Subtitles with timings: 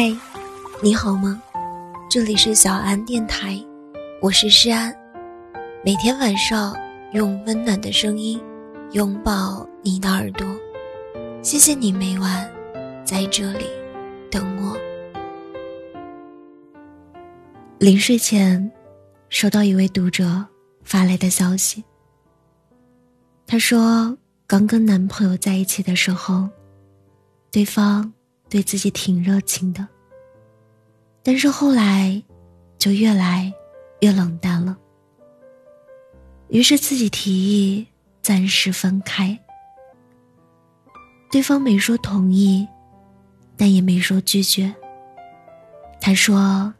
[0.00, 0.16] 嗨，
[0.80, 1.42] 你好吗？
[2.08, 3.60] 这里是小安电台，
[4.22, 4.94] 我是诗安。
[5.84, 6.72] 每天晚上
[7.14, 8.40] 用温暖的声音
[8.92, 10.46] 拥抱你的耳朵，
[11.42, 12.48] 谢谢你每晚
[13.04, 13.64] 在这里
[14.30, 14.76] 等我。
[17.80, 18.70] 临睡前，
[19.30, 20.46] 收到一位读者
[20.84, 21.82] 发来的消息，
[23.48, 26.48] 他说刚跟男朋友在一起的时候，
[27.50, 28.12] 对方。
[28.48, 29.86] 对自己挺热情的，
[31.22, 32.22] 但是后来
[32.78, 33.52] 就越来
[34.00, 34.76] 越冷淡了。
[36.48, 37.86] 于是自己提议
[38.22, 39.38] 暂时分开，
[41.30, 42.66] 对方没说同意，
[43.56, 44.74] 但也没说拒绝。
[46.00, 46.72] 他说：“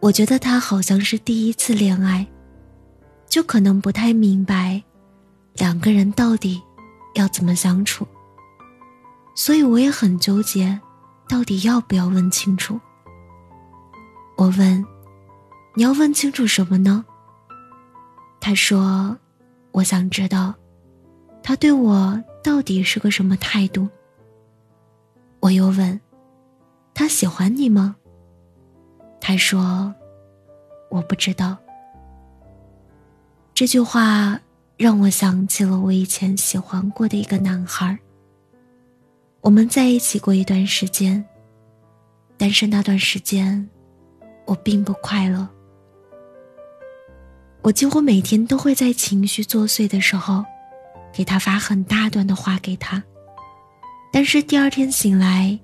[0.00, 2.26] 我觉得他好像是第一次恋爱，
[3.26, 4.82] 就可能不太明白
[5.54, 6.60] 两个人到底
[7.14, 8.06] 要怎么相处。”
[9.34, 10.80] 所以我也很纠结，
[11.28, 12.80] 到底要不要问清楚。
[14.36, 14.84] 我问
[15.74, 17.04] ：“你要问清楚什么呢？”
[18.40, 19.16] 他说
[19.72, 20.54] ：“我想知道，
[21.42, 23.88] 他对我到底是个什么态度。”
[25.40, 26.00] 我又问
[26.94, 27.96] ：“他喜欢你吗？”
[29.20, 29.94] 他说
[30.90, 31.56] ：“我不知道。”
[33.54, 34.40] 这句话
[34.76, 37.98] 让我想起了我以前喜欢过的一个男孩。
[39.44, 41.22] 我们在一起过一段时间，
[42.38, 43.68] 但是那段时间，
[44.46, 45.46] 我并不快乐。
[47.60, 50.42] 我几乎每天都会在情绪作祟的时候，
[51.12, 53.02] 给他发很大段的话给他，
[54.10, 55.60] 但是第二天醒来，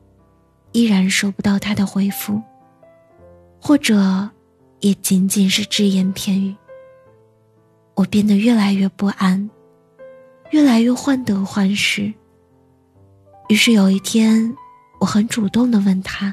[0.73, 2.39] 依然收不到他的回复，
[3.59, 4.29] 或者，
[4.81, 6.55] 也仅仅是只言片语。
[7.95, 9.49] 我变得越来越不安，
[10.51, 12.13] 越来越患得患失。
[13.51, 14.57] 于是有一天，
[15.01, 16.33] 我很主动的问他：“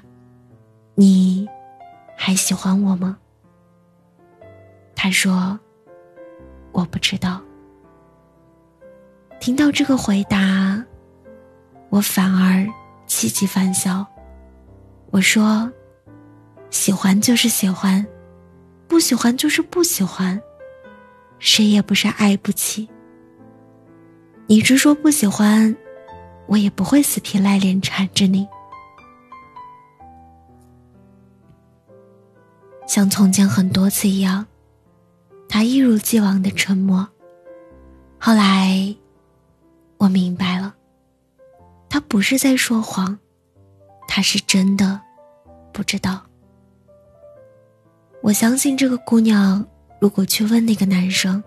[0.93, 1.49] 你
[2.15, 3.17] 还喜欢我吗？”
[4.95, 5.59] 他说
[6.71, 7.41] ：“我不知道。”
[9.41, 10.85] 听到这个回答，
[11.89, 12.63] 我反而
[13.07, 14.05] 气急反笑。
[15.09, 15.71] 我说
[16.69, 18.05] ：“喜欢就是喜欢，
[18.87, 20.39] 不喜欢就是不喜欢，
[21.39, 22.87] 谁也不是爱不起。
[24.45, 25.75] 你直说不喜欢。”
[26.47, 28.47] 我也不会死皮赖脸缠着你，
[32.87, 34.45] 像从前很多次一样，
[35.49, 37.07] 他一如既往的沉默。
[38.17, 38.95] 后来，
[39.97, 40.73] 我明白了，
[41.89, 43.19] 他不是在说谎，
[44.07, 45.01] 他是真的
[45.73, 46.23] 不知道。
[48.21, 49.67] 我相信这个姑娘，
[49.99, 51.43] 如果去问那个男生，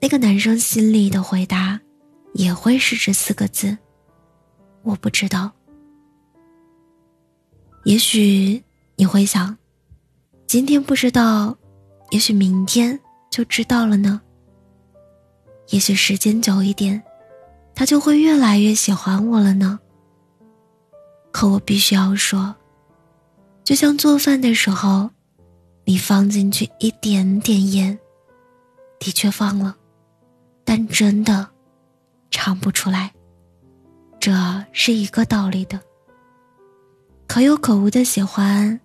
[0.00, 1.80] 那个男生心里的回答，
[2.34, 3.78] 也会是这四个字。
[4.84, 5.50] 我不知道，
[7.84, 8.62] 也许
[8.96, 9.56] 你会想，
[10.46, 11.56] 今天不知道，
[12.10, 13.00] 也许明天
[13.30, 14.20] 就知道了呢。
[15.70, 17.02] 也许时间久一点，
[17.74, 19.80] 他就会越来越喜欢我了呢。
[21.32, 22.54] 可我必须要说，
[23.64, 25.08] 就像做饭的时候，
[25.84, 27.98] 你放进去一点点盐，
[28.98, 29.74] 的确放了，
[30.62, 31.48] 但真的
[32.30, 33.10] 尝不出来。
[34.24, 34.32] 这
[34.72, 35.78] 是一个道理的。
[37.26, 38.80] 可有可无的喜欢，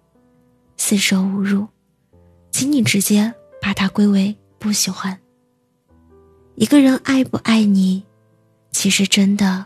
[0.75, 1.66] 四舍五入，
[2.51, 5.17] 请你直接把它归为不喜欢。
[6.55, 8.03] 一个人爱不爱你，
[8.73, 9.66] 其实真的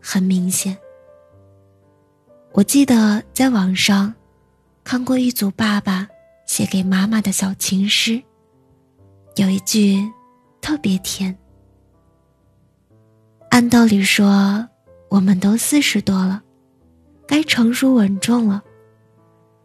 [0.00, 0.74] 很明显。
[2.52, 4.14] 我记得在网上
[4.84, 6.08] 看过一组爸爸
[6.46, 8.22] 写给妈妈的小情诗，
[9.36, 10.02] 有一句
[10.62, 11.36] 特别甜。
[13.50, 14.66] 按道理说。
[15.14, 16.42] 我们都四十多了，
[17.24, 18.60] 该成熟稳重了，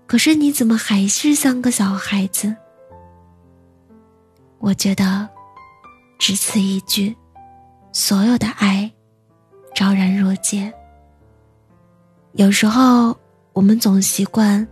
[0.05, 2.55] 可是你怎么还是像个小孩子？
[4.59, 5.27] 我觉得，
[6.19, 7.17] 只此一句，
[7.91, 8.91] 所有的爱，
[9.73, 10.72] 昭然若揭。
[12.34, 13.17] 有时候
[13.52, 14.67] 我们总习惯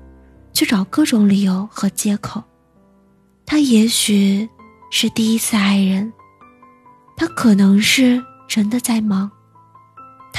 [0.53, 2.43] 去找各种理由和借口，
[3.47, 4.47] 他也许
[4.91, 6.13] 是第一次爱人，
[7.15, 9.31] 他可能是真的在忙。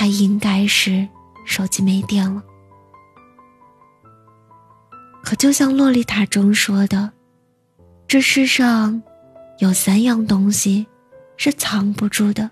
[0.01, 1.09] 他应该是
[1.45, 2.41] 手机没电了，
[5.25, 7.11] 可就像洛丽塔中说的，
[8.07, 9.03] 这世上
[9.59, 10.87] 有三样东西
[11.37, 12.49] 是藏不住的：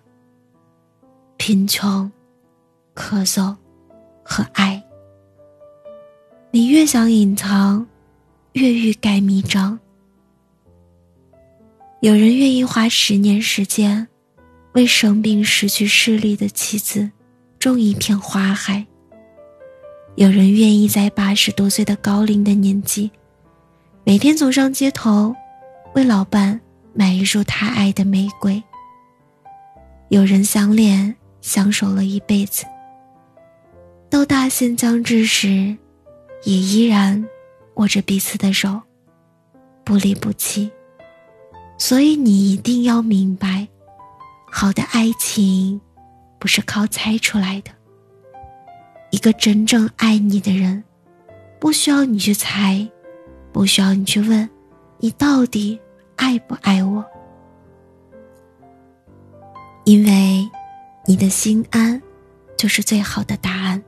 [1.37, 2.11] 贫穷、
[2.97, 3.55] 咳嗽
[4.25, 4.83] 和爱。
[6.51, 7.87] 你越想隐藏，
[8.55, 9.79] 越欲盖弥彰。
[12.01, 14.09] 有人愿意花十年时间，
[14.73, 17.13] 为生病失去视力的妻子。
[17.67, 18.87] 种一片花海，
[20.15, 23.11] 有人愿意在八十多岁的高龄的年纪，
[24.05, 25.35] 每天走上街头，
[25.97, 26.61] 为老伴
[26.95, 28.63] 买一束他爱的玫瑰。
[30.11, 32.65] 有人相恋相守了一辈子，
[34.09, 35.77] 到大限将至时，
[36.45, 37.27] 也依然
[37.75, 38.81] 握着彼此的手，
[39.83, 40.71] 不离不弃。
[41.79, 43.67] 所以你一定要明白，
[44.53, 45.81] 好的爱情
[46.39, 47.71] 不是靠猜出来的。
[49.11, 50.83] 一个真正爱你的人，
[51.59, 52.87] 不需要你去猜，
[53.53, 54.49] 不需要你去问，
[54.99, 55.79] 你到底
[56.17, 57.05] 爱不爱我。
[59.85, 60.49] 因为，
[61.07, 62.03] 你的心安，
[62.57, 63.83] 就是最好的答案。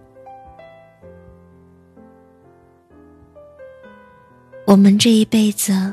[4.65, 5.93] 我们这一辈子，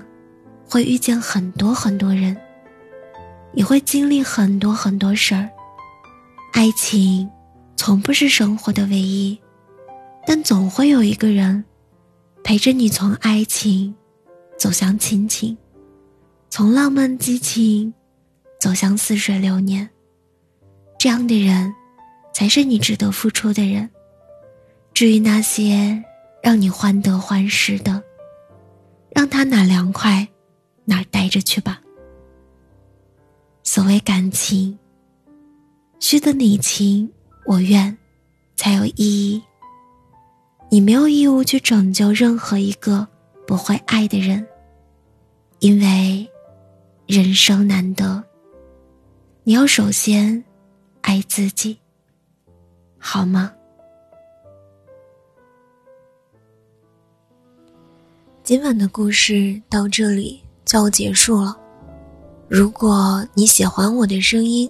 [0.69, 2.37] 会遇见很多很多人，
[3.53, 5.49] 也会经历很多很多事儿。
[6.55, 7.29] 爱情，
[7.75, 9.37] 从不是生活的唯一，
[10.25, 11.65] 但总会有一个人，
[12.45, 13.93] 陪着你从爱情，
[14.57, 15.57] 走向亲情，
[16.49, 17.93] 从浪漫激情，
[18.57, 19.89] 走向似水流年。
[20.97, 21.75] 这样的人，
[22.33, 23.89] 才是你值得付出的人。
[24.93, 26.01] 至于那些
[26.41, 28.01] 让你患得患失的，
[29.09, 30.25] 让他哪凉快，
[30.85, 31.81] 哪待着去吧。
[33.61, 34.79] 所谓感情，
[36.07, 37.11] 需得你情
[37.47, 37.97] 我愿，
[38.55, 39.41] 才有意义。
[40.69, 43.07] 你没有义务去拯救任何一个
[43.47, 44.45] 不会爱的人，
[45.61, 46.29] 因为
[47.07, 48.23] 人生难得。
[49.43, 50.43] 你要首先。
[51.01, 51.75] 爱自己，
[52.99, 53.51] 好吗？
[58.43, 61.57] 今晚的故事到这里就要结束了。
[62.47, 64.69] 如果你喜欢我的声音，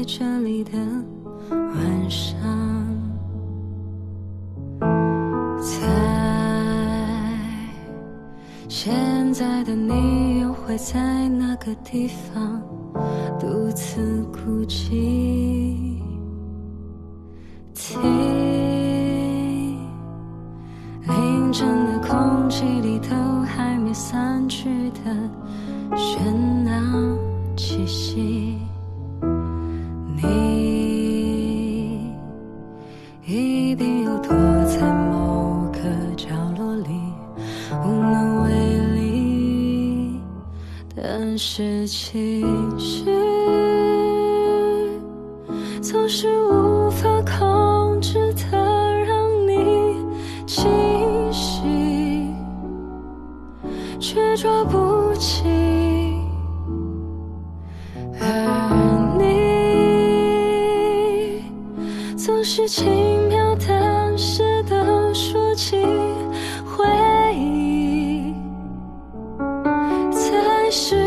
[0.00, 0.78] 在这里的
[1.50, 2.40] 晚上，
[5.60, 5.76] 在
[8.66, 12.62] 现在的你又会在哪个地方？
[13.38, 16.00] 独自哭泣，
[17.74, 18.00] 听
[21.08, 25.14] 凌晨的空气里都还没散去的
[25.94, 26.29] 喧
[45.90, 48.56] 总是无法控制的，
[49.04, 49.96] 让你
[50.46, 50.70] 清
[51.32, 52.32] 醒，
[53.98, 55.42] 却抓不紧。
[58.20, 59.24] 而你
[62.16, 65.76] 总是轻描淡写的说起
[66.64, 66.86] 回
[67.34, 68.32] 忆，
[70.12, 70.99] 才是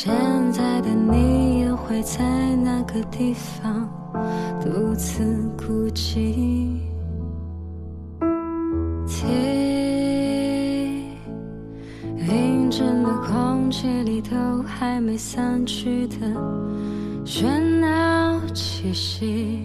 [0.00, 0.12] 现
[0.52, 2.22] 在的你也会在
[2.54, 3.90] 那个地方
[4.60, 5.24] 独自
[5.56, 6.78] 孤寂。
[12.16, 16.16] 听见了空气里头还没散去的
[17.24, 19.58] 喧闹气息。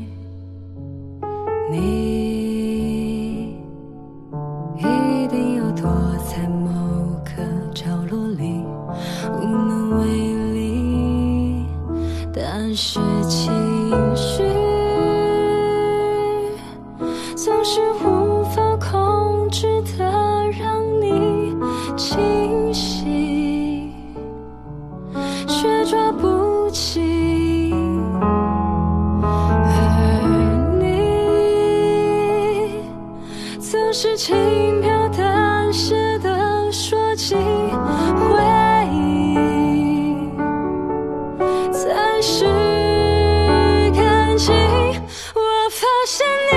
[1.69, 2.12] 你
[25.47, 27.01] 却抓不紧。
[29.21, 29.69] 而
[30.79, 30.83] 你
[33.59, 34.35] 总是轻
[34.79, 37.39] 描淡写的说起回
[38.91, 39.37] 忆，
[41.71, 42.45] 暂时
[43.93, 46.53] 看清，我发现你。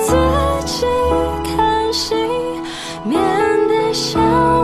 [0.00, 0.14] 自
[0.66, 0.86] 己
[1.44, 2.14] 看戏，
[3.04, 3.20] 面
[3.68, 4.61] 带笑。